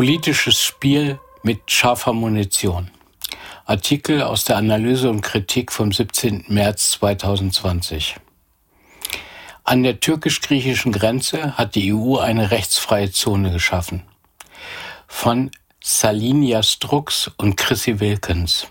Politisches 0.00 0.58
Spiel 0.58 1.20
mit 1.42 1.70
scharfer 1.70 2.14
Munition. 2.14 2.90
Artikel 3.66 4.22
aus 4.22 4.46
der 4.46 4.56
Analyse 4.56 5.10
und 5.10 5.20
Kritik 5.20 5.70
vom 5.70 5.92
17. 5.92 6.46
März 6.48 6.92
2020. 6.92 8.16
An 9.62 9.82
der 9.82 10.00
türkisch-griechischen 10.00 10.92
Grenze 10.92 11.58
hat 11.58 11.74
die 11.74 11.92
EU 11.92 12.16
eine 12.16 12.50
rechtsfreie 12.50 13.10
Zone 13.12 13.52
geschaffen. 13.52 14.04
Von 15.06 15.50
Salinia 15.84 16.62
Strux 16.62 17.30
und 17.36 17.58
Chrissy 17.58 18.00
Wilkins. 18.00 18.68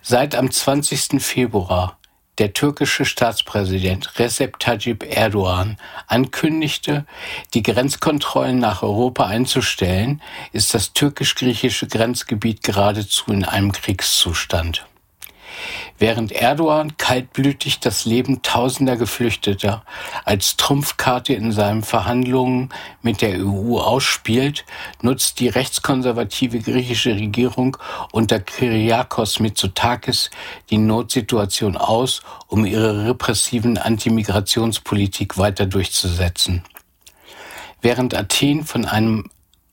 Seit 0.00 0.34
am 0.34 0.50
20. 0.50 1.20
Februar 1.22 1.99
der 2.40 2.54
türkische 2.54 3.04
Staatspräsident 3.04 4.18
Recep 4.18 4.58
Tayyip 4.58 5.04
Erdogan 5.04 5.76
ankündigte, 6.06 7.04
die 7.52 7.62
Grenzkontrollen 7.62 8.58
nach 8.58 8.82
Europa 8.82 9.26
einzustellen, 9.26 10.22
ist 10.52 10.72
das 10.72 10.94
türkisch-griechische 10.94 11.86
Grenzgebiet 11.86 12.62
geradezu 12.62 13.30
in 13.30 13.44
einem 13.44 13.72
Kriegszustand. 13.72 14.86
Während 16.00 16.32
Erdogan 16.32 16.96
kaltblütig 16.96 17.78
das 17.78 18.06
Leben 18.06 18.40
tausender 18.40 18.96
Geflüchteter 18.96 19.84
als 20.24 20.56
Trumpfkarte 20.56 21.34
in 21.34 21.52
seinen 21.52 21.82
Verhandlungen 21.82 22.70
mit 23.02 23.20
der 23.20 23.38
EU 23.44 23.78
ausspielt, 23.78 24.64
nutzt 25.02 25.40
die 25.40 25.48
rechtskonservative 25.48 26.60
griechische 26.60 27.10
Regierung 27.10 27.76
unter 28.12 28.40
Kyriakos 28.40 29.40
Mitsotakis 29.40 30.30
die 30.70 30.78
Notsituation 30.78 31.76
aus, 31.76 32.22
um 32.46 32.64
ihre 32.64 33.04
repressiven 33.04 33.76
Antimigrationspolitik 33.76 35.36
weiter 35.36 35.66
durchzusetzen. 35.66 36.64
Während 37.82 38.14
Athen 38.14 38.64
von 38.64 38.86
einem 38.86 39.28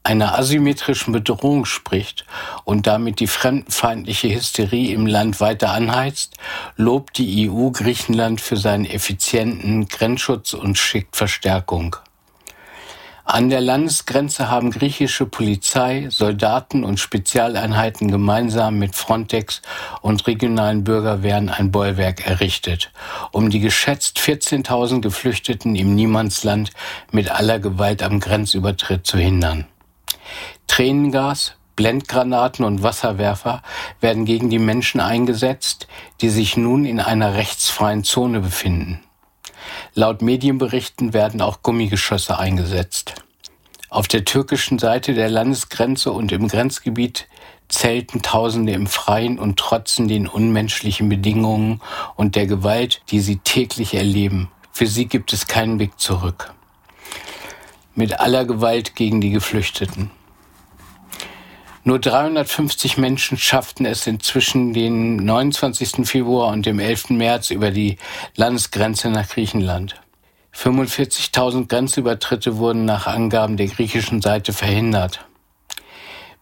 einer 0.07 0.39
asymmetrischen 0.39 1.11
Bedrohung 1.11 1.65
spricht 1.65 2.25
und 2.63 2.87
damit 2.87 3.19
die 3.19 3.27
fremdenfeindliche 3.27 4.33
Hysterie 4.33 4.93
im 4.93 5.05
Land 5.05 5.41
weiter 5.41 5.71
anheizt, 5.71 6.35
lobt 6.77 7.17
die 7.17 7.49
EU 7.49 7.71
Griechenland 7.71 8.39
für 8.39 8.55
seinen 8.55 8.85
effizienten 8.85 9.89
Grenzschutz 9.89 10.53
und 10.53 10.77
schickt 10.77 11.17
Verstärkung. 11.17 11.97
An 13.25 13.49
der 13.49 13.59
Landesgrenze 13.59 14.49
haben 14.49 14.71
griechische 14.71 15.25
Polizei, 15.25 16.07
Soldaten 16.09 16.85
und 16.85 17.01
Spezialeinheiten 17.01 18.09
gemeinsam 18.09 18.79
mit 18.79 18.95
Frontex 18.95 19.61
und 20.01 20.25
regionalen 20.25 20.85
Bürgerwehren 20.85 21.49
ein 21.49 21.69
Bollwerk 21.69 22.25
errichtet, 22.25 22.93
um 23.33 23.49
die 23.49 23.59
geschätzt 23.59 24.19
14.000 24.19 25.01
Geflüchteten 25.01 25.75
im 25.75 25.95
Niemandsland 25.95 26.71
mit 27.11 27.29
aller 27.29 27.59
Gewalt 27.59 28.01
am 28.01 28.21
Grenzübertritt 28.21 29.05
zu 29.05 29.17
hindern. 29.17 29.67
Tränengas, 30.67 31.55
Blendgranaten 31.75 32.65
und 32.65 32.83
Wasserwerfer 32.83 33.61
werden 34.01 34.25
gegen 34.25 34.49
die 34.49 34.59
Menschen 34.59 34.99
eingesetzt, 34.99 35.87
die 36.21 36.29
sich 36.29 36.57
nun 36.57 36.85
in 36.85 36.99
einer 36.99 37.35
rechtsfreien 37.35 38.03
Zone 38.03 38.41
befinden. 38.41 39.01
Laut 39.93 40.21
Medienberichten 40.21 41.13
werden 41.13 41.41
auch 41.41 41.61
Gummigeschosse 41.61 42.37
eingesetzt. 42.37 43.15
Auf 43.89 44.07
der 44.07 44.25
türkischen 44.25 44.79
Seite 44.79 45.13
der 45.13 45.29
Landesgrenze 45.29 46.11
und 46.11 46.31
im 46.31 46.47
Grenzgebiet 46.47 47.27
zelten 47.69 48.21
Tausende 48.21 48.73
im 48.73 48.87
Freien 48.87 49.39
und 49.39 49.57
trotzen 49.57 50.07
den 50.07 50.27
unmenschlichen 50.27 51.09
Bedingungen 51.09 51.81
und 52.15 52.35
der 52.35 52.47
Gewalt, 52.47 53.01
die 53.09 53.19
sie 53.19 53.37
täglich 53.37 53.93
erleben. 53.93 54.49
Für 54.71 54.87
sie 54.87 55.05
gibt 55.05 55.33
es 55.33 55.47
keinen 55.47 55.79
Weg 55.79 55.99
zurück. 55.99 56.53
Mit 57.97 58.19
aller 58.19 58.45
Gewalt 58.45 58.95
gegen 58.95 59.21
die 59.21 59.31
Geflüchteten. 59.31 60.11
Nur 61.83 61.97
350 61.97 62.99
Menschen 62.99 63.39
schafften 63.39 63.87
es 63.87 64.05
inzwischen 64.05 64.71
den 64.71 65.15
29. 65.15 66.07
Februar 66.07 66.53
und 66.53 66.67
dem 66.67 66.77
11. 66.77 67.09
März 67.09 67.49
über 67.49 67.71
die 67.71 67.97
Landesgrenze 68.35 69.09
nach 69.09 69.27
Griechenland. 69.27 69.95
45.000 70.55 71.67
Grenzübertritte 71.67 72.57
wurden 72.57 72.85
nach 72.85 73.07
Angaben 73.07 73.57
der 73.57 73.65
griechischen 73.65 74.21
Seite 74.21 74.53
verhindert. 74.53 75.25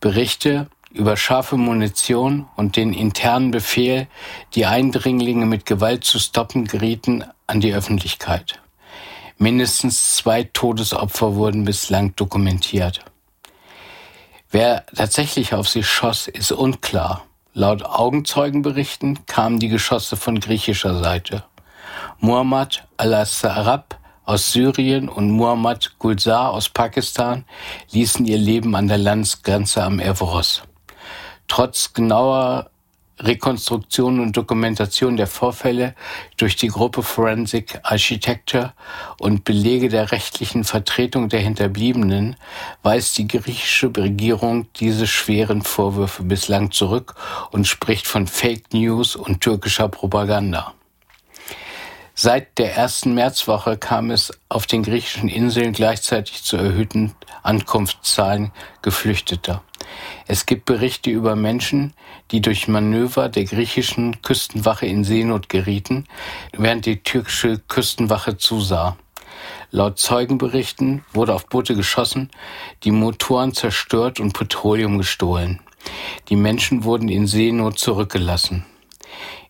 Berichte 0.02 0.68
über 0.92 1.16
scharfe 1.16 1.56
Munition 1.56 2.50
und 2.58 2.76
den 2.76 2.92
internen 2.92 3.52
Befehl, 3.52 4.08
die 4.56 4.66
Eindringlinge 4.66 5.46
mit 5.46 5.66
Gewalt 5.66 6.04
zu 6.04 6.20
stoppen, 6.20 6.66
gerieten 6.66 7.24
an 7.48 7.62
die 7.62 7.74
Öffentlichkeit. 7.74 8.60
Mindestens 9.38 10.16
zwei 10.16 10.44
Todesopfer 10.44 11.36
wurden 11.36 11.66
bislang 11.66 12.16
dokumentiert. 12.16 13.02
Wer 14.50 14.86
tatsächlich 14.96 15.54
auf 15.54 15.68
sie 15.68 15.84
schoss, 15.84 16.28
ist 16.28 16.54
unklar. 16.54 17.26
Laut 17.54 17.84
Augenzeugenberichten 17.84 19.26
kamen 19.26 19.60
die 19.60 19.68
Geschosse 19.68 20.16
von 20.16 20.40
griechischer 20.40 21.02
Seite. 21.02 21.44
Muhammad 22.20 22.88
al-Sarab 22.98 24.00
aus 24.24 24.52
Syrien 24.52 25.10
und 25.10 25.32
Muhammad 25.32 25.96
Gulzar 26.00 26.52
aus 26.52 26.70
Pakistan 26.70 27.46
ließen 27.92 28.26
ihr 28.26 28.38
Leben 28.38 28.76
an 28.76 28.88
der 28.88 28.98
Landesgrenze 28.98 29.84
am 29.84 30.00
Evros. 30.00 30.64
Trotz 31.48 31.94
genauer 31.94 32.72
Rekonstruktion 33.20 34.20
und 34.20 34.36
Dokumentation 34.36 35.18
der 35.18 35.28
Vorfälle 35.28 35.96
durch 36.38 36.56
die 36.56 36.68
Gruppe 36.68 37.02
Forensic 37.02 37.80
Architecture 37.84 38.74
und 39.20 39.44
Belege 39.44 39.90
der 39.90 40.12
rechtlichen 40.12 40.64
Vertretung 40.64 41.30
der 41.30 41.40
Hinterbliebenen 41.40 42.36
weist 42.84 43.18
die 43.18 43.28
griechische 43.28 43.96
Regierung 43.96 44.68
diese 44.76 45.08
schweren 45.08 45.62
Vorwürfe 45.62 46.24
bislang 46.24 46.72
zurück 46.72 47.16
und 47.52 47.68
spricht 47.68 48.08
von 48.08 48.28
Fake 48.28 48.74
News 48.74 49.16
und 49.16 49.42
türkischer 49.42 49.88
Propaganda. 49.88 50.74
Seit 52.18 52.58
der 52.58 52.76
ersten 52.76 53.14
Märzwoche 53.14 53.78
kam 53.78 54.10
es 54.10 54.32
auf 54.48 54.68
den 54.68 54.84
griechischen 54.84 55.28
Inseln 55.28 55.74
gleichzeitig 55.74 56.44
zu 56.44 56.56
erhöhten 56.56 57.14
Ankunftszahlen 57.44 58.52
Geflüchteter. 58.82 59.62
Es 60.28 60.46
gibt 60.46 60.66
Berichte 60.66 61.10
über 61.10 61.36
Menschen, 61.36 61.94
die 62.32 62.42
durch 62.42 62.68
Manöver 62.68 63.30
der 63.30 63.46
griechischen 63.46 64.22
Küstenwache 64.22 64.86
in 64.86 65.04
Seenot 65.04 65.50
gerieten, 65.50 66.06
während 66.52 66.86
die 66.86 67.04
türkische 67.04 67.60
Küstenwache 67.68 68.38
zusah. 68.38 68.98
Laut 69.72 70.00
Zeugenberichten 70.00 71.04
wurde 71.14 71.34
auf 71.34 71.48
Boote 71.48 71.76
geschossen, 71.76 72.32
die 72.84 72.92
Motoren 72.92 73.54
zerstört 73.54 74.20
und 74.20 74.34
Petroleum 74.34 74.98
gestohlen. 74.98 75.60
Die 76.30 76.36
Menschen 76.36 76.84
wurden 76.84 77.10
in 77.10 77.28
Seenot 77.28 77.78
zurückgelassen. 77.78 78.66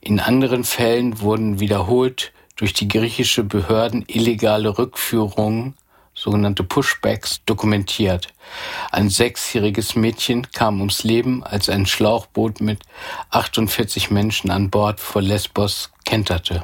In 0.02 0.20
anderen 0.20 0.64
Fällen 0.64 1.22
wurden 1.22 1.60
wiederholt 1.60 2.32
durch 2.56 2.74
die 2.74 2.88
griechische 2.88 3.44
Behörden 3.44 4.04
illegale 4.08 4.78
Rückführungen, 4.78 5.76
sogenannte 6.16 6.64
Pushbacks, 6.64 7.42
dokumentiert. 7.46 8.30
Ein 8.92 9.10
sechsjähriges 9.10 9.96
Mädchen 9.96 10.50
kam 10.52 10.80
ums 10.80 11.04
Leben, 11.04 11.44
als 11.44 11.70
ein 11.70 11.86
Schlauchboot 11.86 12.62
mit 12.62 12.82
48 13.30 14.10
Menschen 14.10 14.50
an 14.50 14.70
Bord 14.70 15.00
vor 15.00 15.22
Lesbos 15.22 15.92
kenterte. 16.06 16.64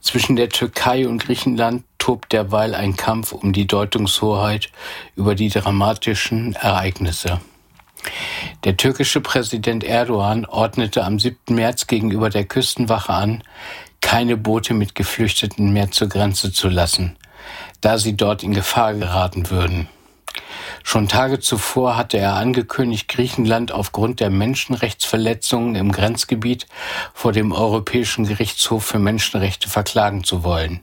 Zwischen 0.00 0.36
der 0.36 0.48
Türkei 0.48 1.06
und 1.06 1.18
Griechenland 1.18 1.84
tobt 1.98 2.32
derweil 2.32 2.74
ein 2.74 2.96
Kampf 2.96 3.32
um 3.32 3.52
die 3.52 3.66
Deutungshoheit 3.66 4.70
über 5.14 5.34
die 5.34 5.48
dramatischen 5.48 6.54
Ereignisse. 6.54 7.40
Der 8.64 8.76
türkische 8.76 9.20
Präsident 9.20 9.82
Erdogan 9.84 10.44
ordnete 10.44 11.04
am 11.04 11.18
7. 11.18 11.54
März 11.54 11.86
gegenüber 11.86 12.30
der 12.30 12.44
Küstenwache 12.44 13.12
an, 13.12 13.42
keine 14.00 14.36
Boote 14.36 14.74
mit 14.74 14.94
Geflüchteten 14.94 15.72
mehr 15.72 15.90
zur 15.90 16.08
Grenze 16.08 16.52
zu 16.52 16.68
lassen, 16.68 17.16
da 17.86 17.98
sie 17.98 18.16
dort 18.16 18.42
in 18.42 18.52
Gefahr 18.52 18.94
geraten 18.94 19.48
würden. 19.48 19.88
Schon 20.82 21.06
Tage 21.06 21.38
zuvor 21.38 21.96
hatte 21.96 22.18
er 22.18 22.34
angekündigt, 22.34 23.06
Griechenland 23.06 23.70
aufgrund 23.70 24.18
der 24.18 24.28
Menschenrechtsverletzungen 24.28 25.76
im 25.76 25.92
Grenzgebiet 25.92 26.66
vor 27.14 27.30
dem 27.30 27.52
Europäischen 27.52 28.26
Gerichtshof 28.26 28.84
für 28.84 28.98
Menschenrechte 28.98 29.68
verklagen 29.68 30.24
zu 30.24 30.42
wollen. 30.42 30.80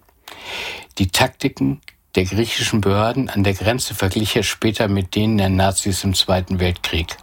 Die 0.98 1.10
Taktiken 1.10 1.82
der 2.16 2.24
griechischen 2.24 2.80
Behörden 2.80 3.30
an 3.30 3.44
der 3.44 3.54
Grenze 3.54 3.96
verglich 3.96 4.38
er 4.38 4.44
später 4.44 4.88
mit 4.88 5.14
denen 5.14 5.38
der 5.38 5.50
Nazis 5.50 6.06
im 6.06 6.14
Zweiten 6.14 6.62
Weltkrieg. 6.62 7.18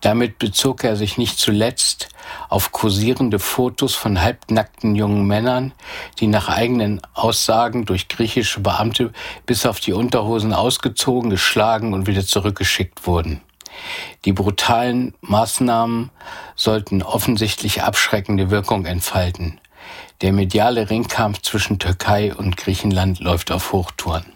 Damit 0.00 0.38
bezog 0.38 0.84
er 0.84 0.96
sich 0.96 1.18
nicht 1.18 1.38
zuletzt 1.38 2.08
auf 2.48 2.72
kursierende 2.72 3.38
Fotos 3.38 3.94
von 3.94 4.20
halbnackten 4.20 4.94
jungen 4.94 5.26
Männern, 5.26 5.72
die 6.20 6.26
nach 6.26 6.48
eigenen 6.48 7.00
Aussagen 7.14 7.84
durch 7.84 8.08
griechische 8.08 8.60
Beamte 8.60 9.12
bis 9.46 9.66
auf 9.66 9.80
die 9.80 9.92
Unterhosen 9.92 10.52
ausgezogen, 10.52 11.30
geschlagen 11.30 11.94
und 11.94 12.06
wieder 12.06 12.24
zurückgeschickt 12.24 13.06
wurden. 13.06 13.40
Die 14.24 14.32
brutalen 14.32 15.14
Maßnahmen 15.20 16.10
sollten 16.54 17.02
offensichtlich 17.02 17.82
abschreckende 17.82 18.50
Wirkung 18.50 18.86
entfalten. 18.86 19.60
Der 20.20 20.32
mediale 20.32 20.90
Ringkampf 20.90 21.42
zwischen 21.42 21.78
Türkei 21.78 22.34
und 22.34 22.56
Griechenland 22.56 23.18
läuft 23.20 23.50
auf 23.50 23.72
Hochtouren. 23.72 24.33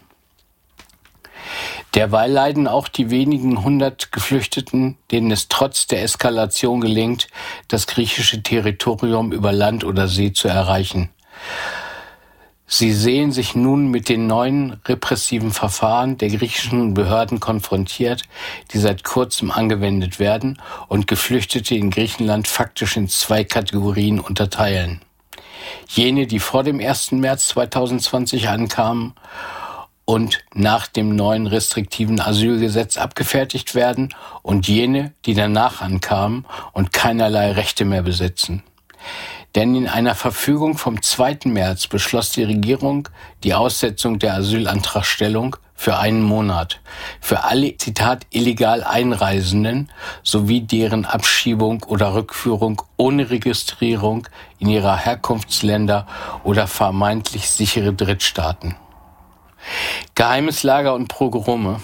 Derweil 1.95 2.31
leiden 2.31 2.67
auch 2.67 2.87
die 2.87 3.09
wenigen 3.09 3.63
hundert 3.63 4.11
Geflüchteten, 4.11 4.97
denen 5.11 5.31
es 5.31 5.47
trotz 5.47 5.87
der 5.87 6.03
Eskalation 6.03 6.81
gelingt, 6.81 7.27
das 7.67 7.87
griechische 7.87 8.43
Territorium 8.43 9.31
über 9.31 9.51
Land 9.51 9.83
oder 9.83 10.07
See 10.07 10.31
zu 10.31 10.47
erreichen. 10.47 11.09
Sie 12.71 12.93
sehen 12.93 13.31
sich 13.31 13.55
nun 13.55 13.87
mit 13.87 14.09
den 14.09 14.27
neuen 14.27 14.73
repressiven 14.85 15.51
Verfahren 15.51 16.19
der 16.19 16.29
griechischen 16.29 16.93
Behörden 16.93 17.39
konfrontiert, 17.39 18.21
die 18.71 18.77
seit 18.77 19.03
kurzem 19.03 19.49
angewendet 19.49 20.19
werden 20.19 20.61
und 20.87 21.07
Geflüchtete 21.07 21.73
in 21.73 21.89
Griechenland 21.89 22.47
faktisch 22.47 22.95
in 22.95 23.09
zwei 23.09 23.43
Kategorien 23.43 24.19
unterteilen. 24.19 25.01
Jene, 25.87 26.27
die 26.27 26.39
vor 26.39 26.63
dem 26.63 26.79
1. 26.79 27.13
März 27.13 27.47
2020 27.49 28.49
ankamen 28.49 29.13
und 30.09 30.39
nach 30.55 30.87
dem 30.87 31.15
neuen 31.15 31.45
restriktiven 31.45 32.19
Asylgesetz 32.19 32.97
abgefertigt 32.97 33.75
werden 33.75 34.09
und 34.41 34.67
jene, 34.67 35.13
die 35.27 35.35
danach 35.35 35.81
ankamen 35.81 36.47
und 36.73 36.91
keinerlei 36.91 37.51
Rechte 37.51 37.85
mehr 37.85 38.01
besitzen. 38.01 38.63
Denn 39.53 39.75
in 39.75 39.87
einer 39.87 40.15
Verfügung 40.15 40.79
vom 40.79 40.99
2. 40.99 41.41
März 41.45 41.85
beschloss 41.85 42.31
die 42.31 42.41
Regierung 42.41 43.07
die 43.43 43.53
Aussetzung 43.53 44.17
der 44.17 44.33
Asylantragstellung 44.33 45.57
für 45.75 45.99
einen 45.99 46.23
Monat 46.23 46.81
für 47.21 47.43
alle, 47.43 47.77
Zitat, 47.77 48.25
illegal 48.31 48.83
Einreisenden 48.83 49.91
sowie 50.23 50.61
deren 50.61 51.05
Abschiebung 51.05 51.83
oder 51.83 52.15
Rückführung 52.15 52.81
ohne 52.97 53.29
Registrierung 53.29 54.27
in 54.57 54.69
ihrer 54.69 54.97
Herkunftsländer 54.97 56.07
oder 56.43 56.65
vermeintlich 56.65 57.47
sichere 57.47 57.93
Drittstaaten. 57.93 58.75
Geheimes 60.15 60.63
Lager 60.63 60.93
und 60.93 61.07
Progrome. 61.07 61.81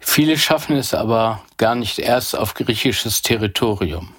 Viele 0.00 0.38
schaffen 0.38 0.76
es 0.76 0.94
aber 0.94 1.42
gar 1.56 1.74
nicht 1.74 1.98
erst 1.98 2.36
auf 2.36 2.54
griechisches 2.54 3.22
Territorium. 3.22 4.14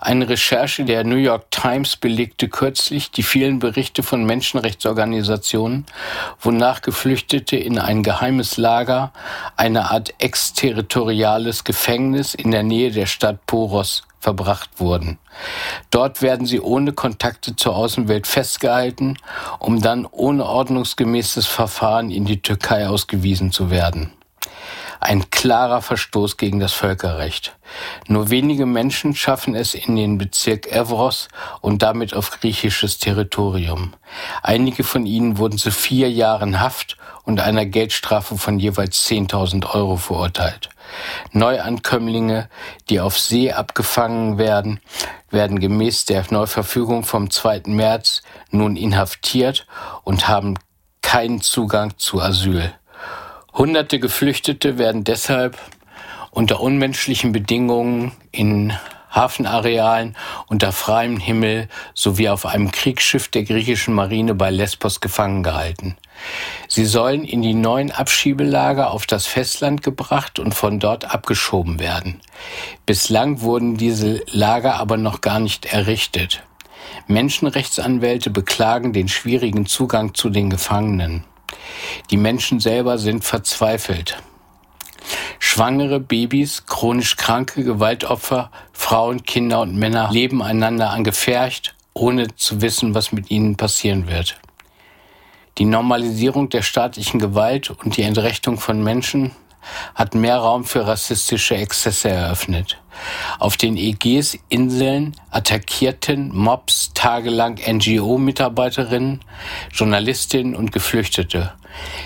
Eine 0.00 0.28
Recherche 0.28 0.84
der 0.84 1.04
New 1.04 1.16
York 1.16 1.50
Times 1.50 1.96
belegte 1.96 2.48
kürzlich 2.48 3.10
die 3.10 3.22
vielen 3.22 3.58
Berichte 3.58 4.02
von 4.02 4.24
Menschenrechtsorganisationen, 4.24 5.86
wonach 6.40 6.82
Geflüchtete 6.82 7.56
in 7.56 7.78
ein 7.78 8.02
geheimes 8.02 8.56
Lager, 8.56 9.12
eine 9.56 9.90
Art 9.90 10.14
exterritoriales 10.18 11.64
Gefängnis 11.64 12.34
in 12.34 12.50
der 12.50 12.62
Nähe 12.62 12.90
der 12.90 13.06
Stadt 13.06 13.44
Poros 13.46 14.02
verbracht 14.26 14.80
wurden. 14.80 15.18
Dort 15.92 16.20
werden 16.20 16.46
sie 16.46 16.60
ohne 16.60 16.92
Kontakte 16.92 17.54
zur 17.54 17.76
Außenwelt 17.76 18.26
festgehalten, 18.26 19.18
um 19.60 19.80
dann 19.80 20.04
ohne 20.04 20.44
ordnungsgemäßes 20.44 21.46
Verfahren 21.46 22.10
in 22.10 22.24
die 22.24 22.42
Türkei 22.42 22.88
ausgewiesen 22.88 23.52
zu 23.52 23.70
werden. 23.70 24.15
Ein 25.00 25.30
klarer 25.30 25.82
Verstoß 25.82 26.36
gegen 26.36 26.60
das 26.60 26.72
Völkerrecht. 26.72 27.56
Nur 28.08 28.30
wenige 28.30 28.66
Menschen 28.66 29.14
schaffen 29.14 29.54
es 29.54 29.74
in 29.74 29.96
den 29.96 30.18
Bezirk 30.18 30.66
Evros 30.66 31.28
und 31.60 31.82
damit 31.82 32.14
auf 32.14 32.30
griechisches 32.40 32.98
Territorium. 32.98 33.94
Einige 34.42 34.84
von 34.84 35.06
ihnen 35.06 35.38
wurden 35.38 35.58
zu 35.58 35.70
vier 35.70 36.10
Jahren 36.10 36.60
Haft 36.60 36.96
und 37.24 37.40
einer 37.40 37.66
Geldstrafe 37.66 38.38
von 38.38 38.58
jeweils 38.58 39.06
10.000 39.08 39.74
Euro 39.74 39.96
verurteilt. 39.96 40.70
Neuankömmlinge, 41.32 42.48
die 42.88 43.00
auf 43.00 43.18
See 43.18 43.52
abgefangen 43.52 44.38
werden, 44.38 44.80
werden 45.30 45.58
gemäß 45.58 46.04
der 46.04 46.24
Neuverfügung 46.30 47.04
vom 47.04 47.30
2. 47.30 47.62
März 47.66 48.22
nun 48.50 48.76
inhaftiert 48.76 49.66
und 50.04 50.28
haben 50.28 50.56
keinen 51.02 51.40
Zugang 51.40 51.98
zu 51.98 52.20
Asyl. 52.20 52.72
Hunderte 53.56 53.98
Geflüchtete 53.98 54.76
werden 54.76 55.02
deshalb 55.02 55.56
unter 56.30 56.60
unmenschlichen 56.60 57.32
Bedingungen 57.32 58.12
in 58.30 58.74
Hafenarealen 59.10 60.14
unter 60.46 60.72
freiem 60.72 61.16
Himmel 61.16 61.68
sowie 61.94 62.28
auf 62.28 62.44
einem 62.44 62.70
Kriegsschiff 62.70 63.28
der 63.28 63.44
griechischen 63.44 63.94
Marine 63.94 64.34
bei 64.34 64.50
Lesbos 64.50 65.00
gefangen 65.00 65.42
gehalten. 65.42 65.96
Sie 66.68 66.84
sollen 66.84 67.24
in 67.24 67.40
die 67.40 67.54
neuen 67.54 67.92
Abschiebelager 67.92 68.90
auf 68.90 69.06
das 69.06 69.24
Festland 69.24 69.82
gebracht 69.82 70.38
und 70.38 70.54
von 70.54 70.78
dort 70.78 71.10
abgeschoben 71.14 71.78
werden. 71.78 72.20
Bislang 72.84 73.40
wurden 73.40 73.78
diese 73.78 74.22
Lager 74.30 74.74
aber 74.74 74.98
noch 74.98 75.22
gar 75.22 75.40
nicht 75.40 75.64
errichtet. 75.64 76.42
Menschenrechtsanwälte 77.06 78.28
beklagen 78.28 78.92
den 78.92 79.08
schwierigen 79.08 79.64
Zugang 79.64 80.12
zu 80.12 80.28
den 80.28 80.50
Gefangenen. 80.50 81.24
Die 82.10 82.16
Menschen 82.16 82.60
selber 82.60 82.98
sind 82.98 83.24
verzweifelt. 83.24 84.16
Schwangere, 85.38 86.00
Babys, 86.00 86.66
chronisch 86.66 87.16
kranke, 87.16 87.64
Gewaltopfer, 87.64 88.50
Frauen, 88.72 89.22
Kinder 89.22 89.60
und 89.60 89.76
Männer 89.76 90.10
leben 90.10 90.42
einander 90.42 90.90
angefärcht, 90.90 91.74
ohne 91.94 92.34
zu 92.36 92.60
wissen, 92.60 92.94
was 92.94 93.12
mit 93.12 93.30
ihnen 93.30 93.56
passieren 93.56 94.08
wird. 94.08 94.38
Die 95.58 95.64
Normalisierung 95.64 96.50
der 96.50 96.62
staatlichen 96.62 97.18
Gewalt 97.18 97.70
und 97.70 97.96
die 97.96 98.02
Entrechtung 98.02 98.58
von 98.58 98.82
Menschen 98.82 99.32
hat 99.94 100.14
mehr 100.14 100.38
Raum 100.38 100.64
für 100.64 100.86
rassistische 100.86 101.56
Exzesse 101.56 102.10
eröffnet. 102.10 102.78
Auf 103.38 103.56
den 103.56 103.76
Ägäis-Inseln 103.76 105.14
attackierten 105.30 106.34
Mobs 106.34 106.92
tagelang 106.94 107.56
NGO-Mitarbeiterinnen, 107.56 109.20
Journalistinnen 109.72 110.56
und 110.56 110.72
Geflüchtete. 110.72 111.52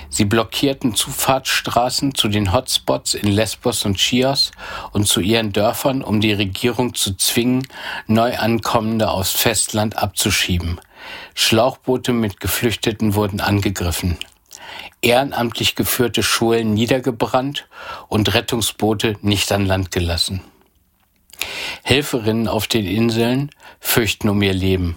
Sie 0.08 0.24
blockierten 0.24 0.96
Zufahrtsstraßen 0.96 2.14
zu 2.16 2.28
den 2.28 2.52
Hotspots 2.52 3.14
in 3.14 3.28
Lesbos 3.28 3.84
und 3.84 3.98
Chios 3.98 4.50
und 4.92 5.06
zu 5.06 5.20
ihren 5.20 5.52
Dörfern, 5.52 6.02
um 6.02 6.20
die 6.20 6.32
Regierung 6.32 6.94
zu 6.94 7.16
zwingen, 7.16 7.66
Neuankommende 8.08 9.10
aus 9.10 9.30
Festland 9.30 9.96
abzuschieben. 9.96 10.80
Schlauchboote 11.34 12.12
mit 12.12 12.40
Geflüchteten 12.40 13.14
wurden 13.14 13.40
angegriffen 13.40 14.18
ehrenamtlich 15.02 15.74
geführte 15.74 16.22
Schulen 16.22 16.74
niedergebrannt 16.74 17.68
und 18.08 18.34
Rettungsboote 18.34 19.16
nicht 19.22 19.50
an 19.52 19.66
Land 19.66 19.90
gelassen. 19.90 20.42
Helferinnen 21.82 22.48
auf 22.48 22.66
den 22.66 22.86
Inseln 22.86 23.50
fürchten 23.80 24.28
um 24.28 24.42
ihr 24.42 24.52
Leben. 24.52 24.96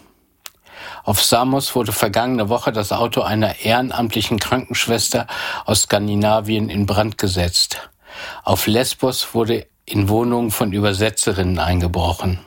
Auf 1.03 1.23
Samos 1.23 1.75
wurde 1.75 1.91
vergangene 1.91 2.49
Woche 2.49 2.71
das 2.71 2.91
Auto 2.91 3.21
einer 3.21 3.59
ehrenamtlichen 3.59 4.39
Krankenschwester 4.39 5.27
aus 5.65 5.83
Skandinavien 5.83 6.69
in 6.69 6.85
Brand 6.85 7.17
gesetzt. 7.17 7.89
Auf 8.43 8.67
Lesbos 8.67 9.33
wurde 9.33 9.67
in 9.85 10.07
Wohnungen 10.07 10.51
von 10.51 10.71
Übersetzerinnen 10.71 11.59
eingebrochen. 11.59 12.39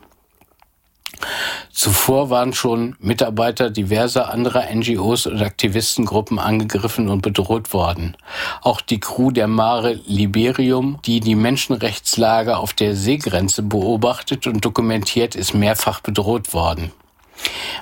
Zuvor 1.70 2.30
waren 2.30 2.52
schon 2.52 2.96
Mitarbeiter 2.98 3.70
diverser 3.70 4.32
anderer 4.32 4.74
NGOs 4.74 5.26
und 5.26 5.42
Aktivistengruppen 5.42 6.38
angegriffen 6.38 7.08
und 7.08 7.22
bedroht 7.22 7.72
worden. 7.72 8.16
Auch 8.62 8.80
die 8.80 9.00
Crew 9.00 9.30
der 9.30 9.46
Mare 9.46 10.00
Liberium, 10.06 10.98
die 11.04 11.20
die 11.20 11.34
Menschenrechtslage 11.34 12.56
auf 12.56 12.72
der 12.72 12.96
Seegrenze 12.96 13.62
beobachtet 13.62 14.46
und 14.46 14.64
dokumentiert, 14.64 15.34
ist 15.34 15.54
mehrfach 15.54 16.00
bedroht 16.00 16.54
worden. 16.54 16.92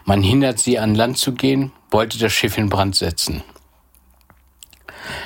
Man 0.04 0.22
hindert 0.22 0.58
sie 0.58 0.78
an 0.78 0.94
Land 0.94 1.18
zu 1.18 1.32
gehen, 1.32 1.72
wollte 1.90 2.18
das 2.18 2.32
Schiff 2.32 2.58
in 2.58 2.68
Brand 2.68 2.96
setzen. 2.96 3.42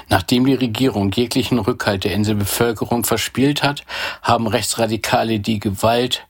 Nachdem 0.08 0.46
die 0.46 0.54
Regierung 0.54 1.10
jeglichen 1.12 1.58
Rückhalt 1.58 2.04
der 2.04 2.12
Inselbevölkerung 2.12 3.04
verspielt 3.04 3.62
hat, 3.62 3.84
haben 4.22 4.46
Rechtsradikale 4.46 5.40
die 5.40 5.60
Gewalt 5.60 6.26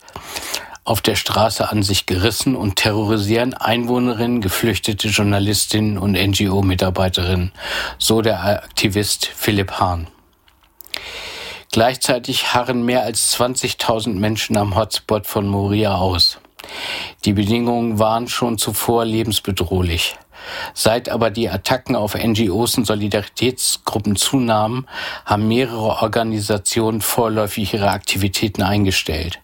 auf 0.88 1.02
der 1.02 1.16
Straße 1.16 1.70
an 1.70 1.82
sich 1.82 2.06
gerissen 2.06 2.56
und 2.56 2.76
terrorisieren 2.76 3.52
Einwohnerinnen, 3.52 4.40
geflüchtete 4.40 5.08
Journalistinnen 5.08 5.98
und 5.98 6.12
NGO-Mitarbeiterinnen, 6.12 7.52
so 7.98 8.22
der 8.22 8.42
Aktivist 8.42 9.26
Philipp 9.26 9.72
Hahn. 9.72 10.06
Gleichzeitig 11.72 12.54
harren 12.54 12.86
mehr 12.86 13.02
als 13.02 13.38
20.000 13.38 14.14
Menschen 14.14 14.56
am 14.56 14.76
Hotspot 14.76 15.26
von 15.26 15.46
Moria 15.46 15.96
aus. 15.96 16.38
Die 17.26 17.34
Bedingungen 17.34 17.98
waren 17.98 18.26
schon 18.26 18.56
zuvor 18.56 19.04
lebensbedrohlich. 19.04 20.16
Seit 20.72 21.10
aber 21.10 21.30
die 21.30 21.50
Attacken 21.50 21.96
auf 21.96 22.14
NGOs 22.14 22.78
und 22.78 22.86
Solidaritätsgruppen 22.86 24.16
zunahmen, 24.16 24.86
haben 25.26 25.48
mehrere 25.48 26.00
Organisationen 26.00 27.02
vorläufig 27.02 27.74
ihre 27.74 27.90
Aktivitäten 27.90 28.62
eingestellt. 28.62 29.40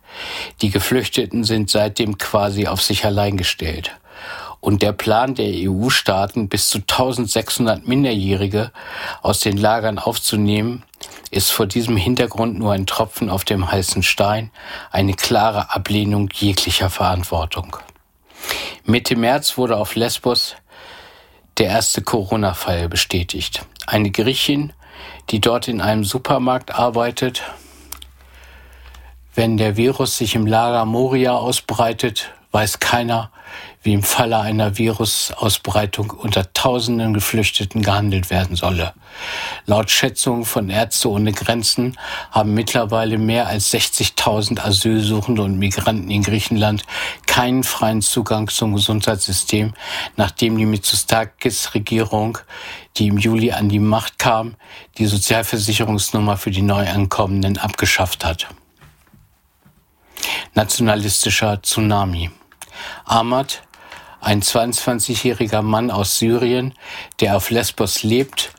Die 0.62 0.70
Geflüchteten 0.70 1.44
sind 1.44 1.70
seitdem 1.70 2.18
quasi 2.18 2.66
auf 2.66 2.82
sich 2.82 3.04
allein 3.04 3.36
gestellt. 3.36 3.92
Und 4.60 4.80
der 4.80 4.92
Plan 4.92 5.34
der 5.34 5.50
EU-Staaten, 5.50 6.48
bis 6.48 6.70
zu 6.70 6.78
1600 6.78 7.86
Minderjährige 7.86 8.72
aus 9.20 9.40
den 9.40 9.58
Lagern 9.58 9.98
aufzunehmen, 9.98 10.84
ist 11.30 11.50
vor 11.50 11.66
diesem 11.66 11.96
Hintergrund 11.96 12.58
nur 12.58 12.72
ein 12.72 12.86
Tropfen 12.86 13.28
auf 13.28 13.44
dem 13.44 13.70
heißen 13.70 14.02
Stein, 14.02 14.50
eine 14.90 15.14
klare 15.14 15.74
Ablehnung 15.74 16.30
jeglicher 16.32 16.88
Verantwortung. 16.88 17.76
Mitte 18.84 19.16
März 19.16 19.58
wurde 19.58 19.76
auf 19.76 19.96
Lesbos 19.96 20.56
der 21.58 21.68
erste 21.68 22.02
Corona-Fall 22.02 22.88
bestätigt. 22.88 23.64
Eine 23.86 24.10
Griechin, 24.10 24.72
die 25.30 25.40
dort 25.40 25.68
in 25.68 25.80
einem 25.80 26.04
Supermarkt 26.04 26.74
arbeitet. 26.74 27.42
Wenn 29.36 29.56
der 29.56 29.76
Virus 29.76 30.16
sich 30.16 30.36
im 30.36 30.46
Lager 30.46 30.84
Moria 30.84 31.32
ausbreitet, 31.32 32.32
weiß 32.52 32.78
keiner, 32.78 33.32
wie 33.82 33.92
im 33.92 34.04
Falle 34.04 34.38
einer 34.38 34.78
Virusausbreitung 34.78 36.10
unter 36.10 36.52
tausenden 36.52 37.14
Geflüchteten 37.14 37.82
gehandelt 37.82 38.30
werden 38.30 38.54
solle. 38.54 38.94
Laut 39.66 39.90
Schätzungen 39.90 40.44
von 40.44 40.70
Ärzte 40.70 41.10
ohne 41.10 41.32
Grenzen 41.32 41.98
haben 42.30 42.54
mittlerweile 42.54 43.18
mehr 43.18 43.48
als 43.48 43.74
60.000 43.74 44.60
Asylsuchende 44.60 45.42
und 45.42 45.58
Migranten 45.58 46.12
in 46.12 46.22
Griechenland 46.22 46.84
keinen 47.26 47.64
freien 47.64 48.02
Zugang 48.02 48.46
zum 48.46 48.74
Gesundheitssystem, 48.74 49.74
nachdem 50.16 50.56
die 50.56 50.66
Mitsotakis-Regierung, 50.66 52.38
die 52.96 53.08
im 53.08 53.18
Juli 53.18 53.50
an 53.50 53.68
die 53.68 53.80
Macht 53.80 54.20
kam, 54.20 54.54
die 54.96 55.06
Sozialversicherungsnummer 55.06 56.36
für 56.36 56.52
die 56.52 56.62
Neuankommenden 56.62 57.58
abgeschafft 57.58 58.24
hat. 58.24 58.46
Nationalistischer 60.54 61.60
Tsunami. 61.62 62.30
Ahmad 63.04 63.62
ein 64.20 64.40
22-jähriger 64.40 65.62
Mann 65.62 65.90
aus 65.90 66.18
Syrien, 66.18 66.74
der 67.20 67.36
auf 67.36 67.50
Lesbos 67.50 68.04
lebt, 68.04 68.52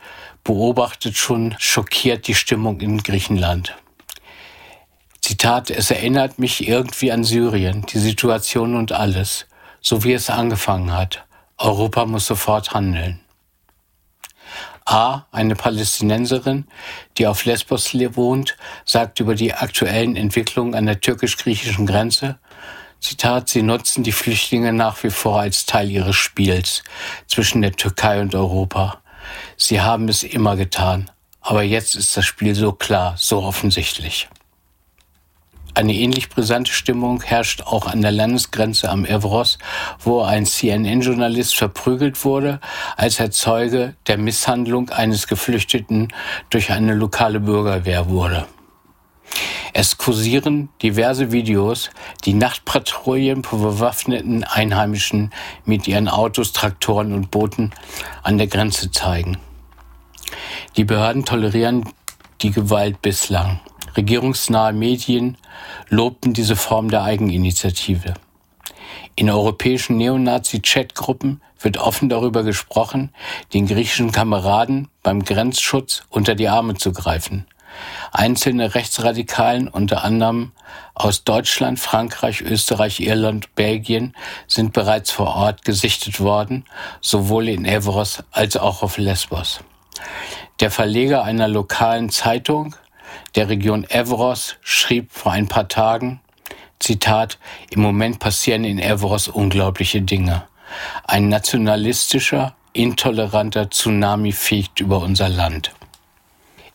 beobachtet 0.43 1.15
schon 1.15 1.55
schockiert 1.57 2.27
die 2.27 2.35
Stimmung 2.35 2.81
in 2.81 3.01
Griechenland. 3.01 3.75
Zitat, 5.21 5.71
es 5.71 5.89
erinnert 5.89 6.37
mich 6.37 6.67
irgendwie 6.67 7.11
an 7.11 7.23
Syrien, 7.23 7.85
die 7.85 7.97
Situation 7.97 8.75
und 8.75 8.91
alles, 8.91 9.47
so 9.81 10.03
wie 10.03 10.13
es 10.13 10.29
angefangen 10.29 10.93
hat. 10.93 11.25
Europa 11.57 12.05
muss 12.05 12.27
sofort 12.27 12.73
handeln. 12.73 13.21
A, 14.85 15.25
eine 15.31 15.55
Palästinenserin, 15.55 16.67
die 17.17 17.25
auf 17.25 17.45
Lesbos 17.45 17.93
wohnt, 17.93 18.55
sagt 18.85 19.19
über 19.19 19.33
die 19.33 19.53
aktuellen 19.53 20.15
Entwicklungen 20.15 20.75
an 20.75 20.85
der 20.85 21.01
türkisch-griechischen 21.01 21.87
Grenze, 21.87 22.37
Zitat, 22.99 23.49
sie 23.49 23.61
nutzen 23.61 24.03
die 24.03 24.11
Flüchtlinge 24.11 24.73
nach 24.73 25.03
wie 25.03 25.09
vor 25.09 25.39
als 25.39 25.65
Teil 25.65 25.91
ihres 25.91 26.15
Spiels 26.15 26.83
zwischen 27.27 27.61
der 27.61 27.73
Türkei 27.73 28.21
und 28.21 28.33
Europa. 28.33 29.01
Sie 29.57 29.81
haben 29.81 30.07
es 30.07 30.23
immer 30.23 30.55
getan, 30.55 31.11
aber 31.41 31.63
jetzt 31.63 31.95
ist 31.95 32.15
das 32.15 32.25
Spiel 32.25 32.55
so 32.55 32.71
klar, 32.71 33.15
so 33.17 33.43
offensichtlich. 33.43 34.27
Eine 35.75 35.93
ähnlich 35.93 36.29
brisante 36.29 36.71
Stimmung 36.71 37.21
herrscht 37.21 37.61
auch 37.63 37.85
an 37.85 38.01
der 38.01 38.11
Landesgrenze 38.11 38.89
am 38.89 39.03
Evros, 39.03 39.57
wo 39.99 40.21
ein 40.21 40.45
CNN-Journalist 40.45 41.53
verprügelt 41.57 42.23
wurde, 42.23 42.61
als 42.95 43.19
er 43.19 43.29
Zeuge 43.29 43.95
der 44.07 44.17
Misshandlung 44.17 44.89
eines 44.89 45.27
Geflüchteten 45.27 46.13
durch 46.49 46.71
eine 46.71 46.93
lokale 46.93 47.41
Bürgerwehr 47.41 48.07
wurde. 48.07 48.45
Es 49.73 49.97
kursieren 49.97 50.69
diverse 50.81 51.33
Videos, 51.33 51.89
die 52.23 52.33
Nachtpatrouillen 52.33 53.41
bewaffneten 53.41 54.45
Einheimischen 54.45 55.33
mit 55.65 55.89
ihren 55.89 56.07
Autos, 56.07 56.53
Traktoren 56.53 57.11
und 57.11 57.31
Booten 57.31 57.71
an 58.23 58.37
der 58.37 58.47
Grenze 58.47 58.91
zeigen. 58.91 59.37
Die 60.77 60.85
Behörden 60.85 61.25
tolerieren 61.25 61.83
die 62.41 62.51
Gewalt 62.51 63.01
bislang. 63.01 63.59
Regierungsnahe 63.95 64.73
Medien 64.73 65.37
lobten 65.89 66.33
diese 66.33 66.55
Form 66.55 66.89
der 66.89 67.03
Eigeninitiative. 67.03 68.13
In 69.15 69.29
europäischen 69.29 69.97
Neonazi-Chatgruppen 69.97 71.41
wird 71.59 71.77
offen 71.77 72.09
darüber 72.09 72.43
gesprochen, 72.43 73.11
den 73.53 73.65
griechischen 73.65 74.11
Kameraden 74.11 74.89
beim 75.03 75.23
Grenzschutz 75.23 76.03
unter 76.09 76.35
die 76.35 76.49
Arme 76.49 76.75
zu 76.75 76.91
greifen. 76.91 77.47
Einzelne 78.11 78.75
Rechtsradikalen, 78.75 79.67
unter 79.67 80.03
anderem 80.03 80.51
aus 80.93 81.23
Deutschland, 81.23 81.79
Frankreich, 81.79 82.41
Österreich, 82.41 82.99
Irland, 82.99 83.53
Belgien, 83.55 84.15
sind 84.47 84.73
bereits 84.73 85.11
vor 85.11 85.35
Ort 85.35 85.65
gesichtet 85.65 86.19
worden, 86.19 86.65
sowohl 87.01 87.49
in 87.49 87.65
Evros 87.65 88.23
als 88.31 88.57
auch 88.57 88.83
auf 88.83 88.97
Lesbos. 88.97 89.61
Der 90.59 90.71
Verleger 90.71 91.23
einer 91.23 91.47
lokalen 91.47 92.09
Zeitung 92.09 92.75
der 93.35 93.49
Region 93.49 93.83
Evros 93.85 94.55
schrieb 94.61 95.11
vor 95.11 95.31
ein 95.31 95.47
paar 95.47 95.67
Tagen, 95.67 96.21
Zitat, 96.79 97.37
im 97.69 97.81
Moment 97.81 98.19
passieren 98.19 98.63
in 98.63 98.79
Evros 98.79 99.27
unglaubliche 99.27 100.01
Dinge. 100.01 100.43
Ein 101.05 101.29
nationalistischer, 101.29 102.55
intoleranter 102.73 103.69
Tsunami 103.69 104.31
fegt 104.31 104.79
über 104.79 104.99
unser 104.99 105.29
Land. 105.29 105.73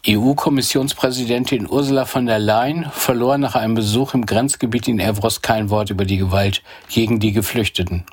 EU-Kommissionspräsidentin 0.08 1.68
Ursula 1.68 2.06
von 2.06 2.24
der 2.24 2.38
Leyen 2.38 2.90
verlor 2.90 3.36
nach 3.36 3.54
einem 3.54 3.74
Besuch 3.74 4.14
im 4.14 4.24
Grenzgebiet 4.24 4.88
in 4.88 4.98
Evros 4.98 5.42
kein 5.42 5.68
Wort 5.68 5.90
über 5.90 6.06
die 6.06 6.16
Gewalt 6.16 6.62
gegen 6.88 7.20
die 7.20 7.32
Geflüchteten. 7.32 8.04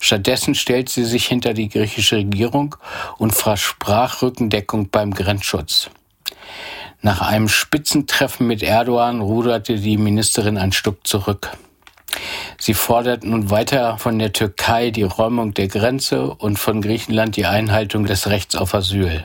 Stattdessen 0.00 0.56
stellt 0.56 0.88
sie 0.88 1.04
sich 1.04 1.26
hinter 1.26 1.54
die 1.54 1.68
griechische 1.68 2.16
Regierung 2.16 2.74
und 3.18 3.32
versprach 3.32 4.22
Rückendeckung 4.22 4.90
beim 4.90 5.14
Grenzschutz. 5.14 5.90
Nach 7.00 7.20
einem 7.20 7.48
Spitzentreffen 7.48 8.46
mit 8.46 8.62
Erdogan 8.62 9.20
ruderte 9.20 9.76
die 9.76 9.96
Ministerin 9.96 10.58
ein 10.58 10.72
Stück 10.72 11.06
zurück. 11.06 11.52
Sie 12.58 12.74
fordert 12.74 13.22
nun 13.22 13.50
weiter 13.50 13.98
von 13.98 14.18
der 14.18 14.32
Türkei 14.32 14.90
die 14.90 15.04
Räumung 15.04 15.54
der 15.54 15.68
Grenze 15.68 16.34
und 16.34 16.58
von 16.58 16.82
Griechenland 16.82 17.36
die 17.36 17.46
Einhaltung 17.46 18.04
des 18.04 18.26
Rechts 18.26 18.56
auf 18.56 18.74
Asyl. 18.74 19.24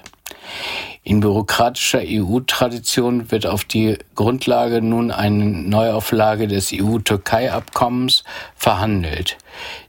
In 1.06 1.20
bürokratischer 1.20 2.02
EU-Tradition 2.02 3.32
wird 3.32 3.46
auf 3.46 3.66
die 3.66 3.98
Grundlage 4.16 4.82
nun 4.82 5.12
eine 5.12 5.44
Neuauflage 5.44 6.48
des 6.48 6.72
EU-Türkei-Abkommens 6.74 8.24
verhandelt. 8.56 9.38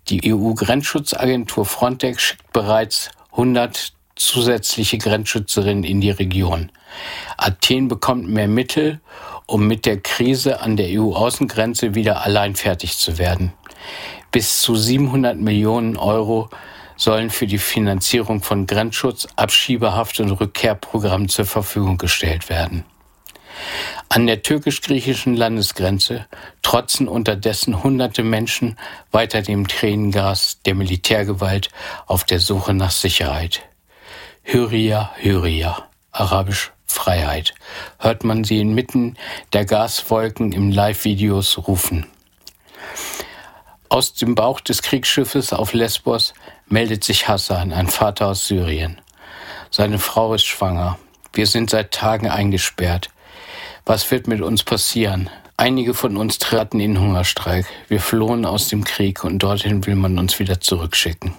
Die 0.09 0.33
EU-Grenzschutzagentur 0.33 1.67
Frontex 1.67 2.23
schickt 2.23 2.53
bereits 2.53 3.11
100 3.33 3.93
zusätzliche 4.17 4.99
Grenzschützerinnen 4.99 5.85
in 5.85 6.01
die 6.01 6.11
Region. 6.11 6.71
Athen 7.37 7.89
bekommt 7.89 8.29
mehr 8.29 8.49
Mittel, 8.49 9.01
um 9.47 9.67
mit 9.67 9.87
der 9.87 10.01
Krise 10.01 10.61
an 10.61 10.77
der 10.77 10.89
EU-Außengrenze 11.01 11.95
wieder 11.95 12.23
allein 12.25 12.55
fertig 12.55 12.97
zu 12.97 13.19
werden. 13.19 13.53
Bis 14.31 14.61
zu 14.61 14.75
700 14.75 15.37
Millionen 15.37 15.97
Euro 15.97 16.49
sollen 16.97 17.31
für 17.31 17.47
die 17.47 17.59
Finanzierung 17.59 18.43
von 18.43 18.67
Grenzschutz, 18.67 19.27
Abschiebehaft 19.37 20.21
und 20.21 20.31
Rückkehrprogrammen 20.31 21.29
zur 21.29 21.45
Verfügung 21.45 21.99
gestellt 21.99 22.49
werden. 22.49 22.85
An 24.09 24.27
der 24.27 24.43
türkisch-griechischen 24.43 25.37
Landesgrenze 25.37 26.27
trotzen 26.63 27.09
unterdessen 27.09 27.83
hunderte 27.83 28.23
Menschen 28.23 28.77
weiter 29.11 29.43
dem 29.43 29.67
Tränengas 29.67 30.61
der 30.67 30.75
Militärgewalt 30.75 31.69
auf 32.07 32.25
der 32.25 32.41
Suche 32.41 32.75
nach 32.75 32.91
Sicherheit. 32.91 33.63
Hyria, 34.47 35.11
Hyria, 35.17 35.89
arabisch 36.13 36.71
Freiheit, 36.85 37.55
hört 37.99 38.25
man 38.25 38.45
sie 38.45 38.61
inmitten 38.61 39.17
der 39.55 39.65
Gaswolken 39.65 40.53
im 40.53 40.71
Live-Videos 40.71 41.67
rufen. 41.67 42.07
Aus 43.89 44.13
dem 44.13 44.35
Bauch 44.35 44.61
des 44.61 44.83
Kriegsschiffes 44.83 45.55
auf 45.55 45.73
Lesbos 45.73 46.35
meldet 46.69 47.05
sich 47.05 47.27
Hassan, 47.27 47.73
ein 47.73 47.89
Vater 47.89 48.29
aus 48.29 48.47
Syrien. 48.47 49.01
Seine 49.71 49.99
Frau 49.99 50.35
ist 50.35 50.45
schwanger. 50.45 50.99
Wir 51.33 51.47
sind 51.47 51.71
seit 51.71 51.93
Tagen 51.93 52.29
eingesperrt. 52.29 53.09
Was 53.87 54.11
wird 54.11 54.29
mit 54.29 54.43
uns 54.43 54.63
passieren? 54.63 55.31
Einige 55.57 55.95
von 55.95 56.19
uns 56.19 56.39
traten 56.39 56.81
in 56.81 57.01
Hungerstreik. 57.01 57.67
Wir 57.89 58.01
flohen 58.01 58.45
aus 58.45 58.69
dem 58.69 58.85
Krieg 58.85 59.25
und 59.25 59.39
dorthin 59.39 59.87
will 59.87 59.97
man 59.97 60.19
uns 60.19 60.39
wieder 60.39 60.61
zurückschicken. 60.61 61.35